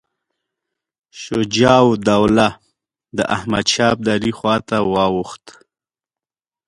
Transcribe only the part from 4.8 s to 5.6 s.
واوښت.